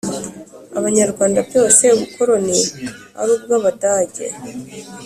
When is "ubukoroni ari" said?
1.95-3.31